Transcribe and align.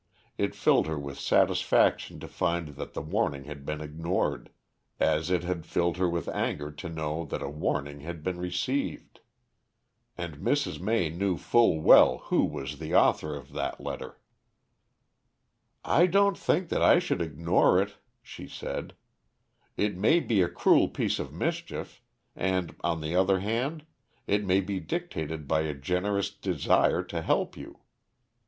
It 0.35 0.55
filled 0.55 0.87
her 0.87 0.97
with 0.97 1.19
satisfaction 1.19 2.19
to 2.21 2.27
find 2.27 2.69
that 2.69 2.95
the 2.95 3.03
warning 3.03 3.43
had 3.43 3.67
been 3.67 3.81
ignored, 3.81 4.49
as 4.99 5.29
it 5.29 5.43
had 5.43 5.63
filled 5.63 5.97
her 5.97 6.09
with 6.09 6.27
anger 6.29 6.71
to 6.71 6.89
know 6.89 7.23
that 7.25 7.43
a 7.43 7.49
warning 7.51 7.99
had 7.99 8.23
been 8.23 8.39
received. 8.39 9.19
And 10.17 10.37
Mrs. 10.37 10.79
May 10.79 11.09
knew 11.11 11.37
full 11.37 11.81
well 11.81 12.17
who 12.17 12.43
was 12.45 12.79
the 12.79 12.95
author 12.95 13.35
of 13.35 13.53
that 13.53 13.79
letter. 13.79 14.19
"I 15.85 16.07
don't 16.07 16.35
think 16.35 16.69
that 16.69 16.81
I 16.81 16.97
should 16.97 17.21
ignore 17.21 17.79
it," 17.79 17.97
she 18.23 18.47
said. 18.47 18.95
"It 19.77 19.95
may 19.95 20.19
be 20.19 20.41
a 20.41 20.49
cruel 20.49 20.89
piece 20.89 21.19
of 21.19 21.31
mischief; 21.31 22.01
and, 22.35 22.75
on 22.83 23.01
the 23.01 23.15
other 23.15 23.39
hand, 23.41 23.85
it 24.25 24.43
may 24.45 24.61
be 24.61 24.79
dictated 24.79 25.47
by 25.47 25.61
a 25.61 25.75
generous 25.75 26.31
desire 26.31 27.03
to 27.03 27.21
help 27.21 27.55
you. 27.55 27.81